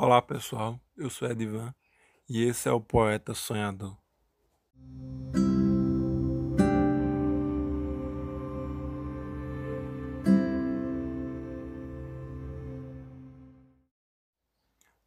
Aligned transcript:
Olá 0.00 0.22
pessoal, 0.22 0.80
eu 0.96 1.10
sou 1.10 1.28
Edivan 1.28 1.74
e 2.28 2.44
esse 2.44 2.68
é 2.68 2.72
o 2.72 2.80
Poeta 2.80 3.34
Sonhador. 3.34 3.98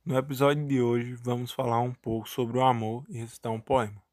No 0.03 0.17
episódio 0.17 0.67
de 0.67 0.81
hoje 0.81 1.13
vamos 1.13 1.53
falar 1.53 1.79
um 1.79 1.93
pouco 1.93 2.27
sobre 2.27 2.57
o 2.57 2.61
amor 2.61 3.05
e 3.07 3.17
recitar 3.17 3.53
um 3.53 3.61
poema. 3.61 4.03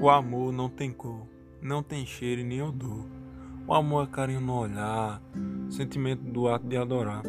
O 0.00 0.08
amor 0.08 0.50
não 0.50 0.70
tem 0.70 0.90
cor, 0.90 1.28
não 1.60 1.82
tem 1.82 2.06
cheiro 2.06 2.40
e 2.40 2.44
nem 2.44 2.62
odor 2.62 3.22
o 3.66 3.74
amor 3.74 4.08
é 4.08 4.10
carinho 4.10 4.40
no 4.40 4.58
olhar, 4.58 5.22
sentimento 5.70 6.22
do 6.22 6.48
ato 6.48 6.66
de 6.66 6.76
adorar. 6.76 7.22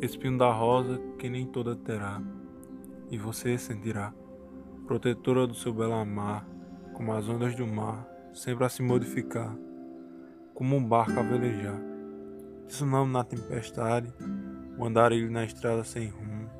Espinho 0.00 0.36
da 0.36 0.52
rosa 0.52 1.00
que 1.18 1.28
nem 1.30 1.46
toda 1.46 1.76
terá, 1.76 2.20
e 3.10 3.16
você 3.16 3.56
sentirá, 3.56 4.12
protetora 4.86 5.46
do 5.46 5.54
seu 5.54 5.72
belo 5.72 5.94
amar, 5.94 6.46
como 6.92 7.12
as 7.12 7.28
ondas 7.28 7.54
do 7.54 7.66
mar, 7.66 8.06
sempre 8.32 8.64
a 8.64 8.68
se 8.68 8.82
modificar, 8.82 9.56
como 10.52 10.76
um 10.76 10.84
barco 10.84 11.18
a 11.18 11.22
velejar. 11.22 11.80
Tsunami 12.66 13.12
na 13.12 13.24
tempestade, 13.24 14.12
o 14.76 14.84
andarilho 14.84 15.30
na 15.30 15.44
estrada 15.44 15.84
sem 15.84 16.08
rumo, 16.08 16.50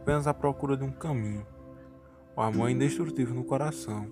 apenas 0.00 0.26
à 0.26 0.34
procura 0.34 0.76
de 0.76 0.84
um 0.84 0.90
caminho. 0.90 1.46
O 2.34 2.40
amor 2.40 2.68
é 2.68 2.72
indestrutível 2.72 3.34
no 3.34 3.44
coração. 3.44 4.06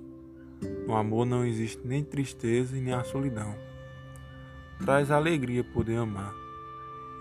No 0.87 0.95
amor 0.95 1.25
não 1.25 1.45
existe 1.45 1.87
nem 1.87 2.05
tristeza 2.05 2.77
e 2.77 2.81
nem 2.81 2.93
a 2.93 3.05
solidão. 3.05 3.55
Traz 4.85 5.11
alegria 5.11 5.63
poder 5.65 5.97
amar, 5.97 6.33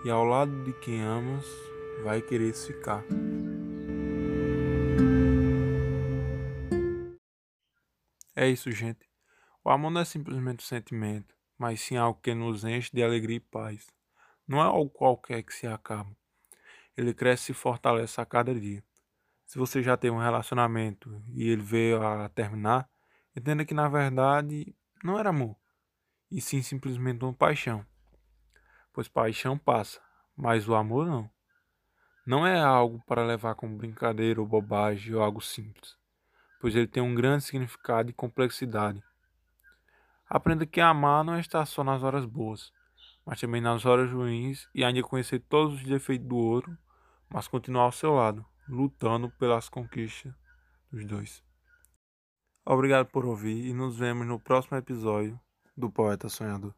e 0.04 0.08
ao 0.08 0.24
lado 0.24 0.64
de 0.64 0.72
quem 0.74 1.02
amas, 1.02 1.44
vai 2.02 2.22
querer 2.22 2.54
ficar. 2.54 3.04
É 8.34 8.48
isso, 8.48 8.70
gente. 8.70 9.10
O 9.62 9.70
amor 9.70 9.90
não 9.90 10.00
é 10.00 10.04
simplesmente 10.04 10.64
um 10.64 10.66
sentimento, 10.66 11.34
mas 11.58 11.80
sim 11.80 11.96
algo 11.96 12.20
que 12.22 12.32
nos 12.32 12.64
enche 12.64 12.90
de 12.94 13.02
alegria 13.02 13.36
e 13.36 13.40
paz. 13.40 13.88
Não 14.46 14.60
é 14.60 14.64
algo 14.64 14.88
qualquer 14.88 15.42
que 15.42 15.52
se 15.52 15.66
acaba. 15.66 16.16
Ele 16.96 17.12
cresce 17.12 17.52
e 17.52 17.54
fortalece 17.54 18.20
a 18.20 18.24
cada 18.24 18.54
dia. 18.54 18.82
Se 19.44 19.58
você 19.58 19.82
já 19.82 19.96
tem 19.96 20.10
um 20.10 20.18
relacionamento 20.18 21.22
e 21.34 21.50
ele 21.50 21.62
veio 21.62 22.00
a 22.00 22.28
terminar, 22.28 22.88
entenda 23.36 23.64
que 23.64 23.74
na 23.74 23.88
verdade 23.88 24.74
não 25.02 25.18
era 25.18 25.30
amor 25.30 25.56
e 26.30 26.40
sim 26.40 26.62
simplesmente 26.62 27.24
uma 27.24 27.32
paixão. 27.32 27.84
Pois 28.92 29.08
paixão 29.08 29.56
passa, 29.56 30.00
mas 30.36 30.68
o 30.68 30.74
amor 30.74 31.06
não. 31.06 31.30
Não 32.26 32.46
é 32.46 32.60
algo 32.60 33.02
para 33.06 33.24
levar 33.24 33.54
como 33.54 33.76
brincadeira 33.76 34.40
ou 34.40 34.46
bobagem 34.46 35.14
ou 35.14 35.22
algo 35.22 35.40
simples, 35.40 35.96
pois 36.60 36.76
ele 36.76 36.86
tem 36.86 37.02
um 37.02 37.14
grande 37.14 37.44
significado 37.44 38.10
e 38.10 38.12
complexidade. 38.12 39.02
Aprenda 40.28 40.66
que 40.66 40.80
amar 40.80 41.24
não 41.24 41.34
é 41.34 41.40
estar 41.40 41.64
só 41.64 41.82
nas 41.82 42.02
horas 42.02 42.26
boas, 42.26 42.70
mas 43.24 43.40
também 43.40 43.62
nas 43.62 43.86
horas 43.86 44.12
ruins 44.12 44.68
e 44.74 44.84
ainda 44.84 45.02
conhecer 45.02 45.38
todos 45.40 45.74
os 45.74 45.84
defeitos 45.84 46.28
do 46.28 46.36
outro, 46.36 46.76
mas 47.30 47.48
continuar 47.48 47.84
ao 47.84 47.92
seu 47.92 48.12
lado, 48.14 48.44
lutando 48.68 49.30
pelas 49.30 49.70
conquistas 49.70 50.34
dos 50.92 51.06
dois. 51.06 51.42
Obrigado 52.64 53.06
por 53.06 53.24
ouvir 53.24 53.66
e 53.66 53.72
nos 53.72 53.98
vemos 53.98 54.26
no 54.26 54.38
próximo 54.38 54.76
episódio 54.76 55.40
do 55.78 55.88
Poeta 55.90 56.28
Sonhador. 56.28 56.74